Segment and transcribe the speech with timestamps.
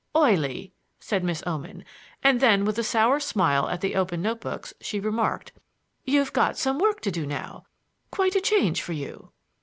[0.15, 1.85] "Oily," said Miss Oman.
[2.23, 5.51] And then with a sour smile at the open notebooks, she remarked:
[6.05, 7.65] "You've got some work to do now;
[8.09, 9.31] quite a change for you."